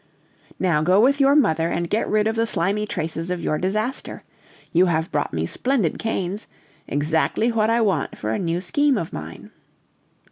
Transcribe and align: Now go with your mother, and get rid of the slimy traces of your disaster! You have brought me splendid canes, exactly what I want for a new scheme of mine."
Now 0.59 0.81
go 0.81 0.99
with 0.99 1.19
your 1.19 1.35
mother, 1.35 1.69
and 1.69 1.87
get 1.87 2.09
rid 2.09 2.25
of 2.27 2.35
the 2.35 2.47
slimy 2.47 2.87
traces 2.87 3.29
of 3.29 3.39
your 3.39 3.59
disaster! 3.59 4.23
You 4.73 4.87
have 4.87 5.11
brought 5.11 5.31
me 5.31 5.45
splendid 5.45 5.99
canes, 5.99 6.47
exactly 6.87 7.51
what 7.51 7.69
I 7.69 7.81
want 7.81 8.17
for 8.17 8.31
a 8.31 8.39
new 8.39 8.61
scheme 8.61 8.97
of 8.97 9.13
mine." 9.13 9.51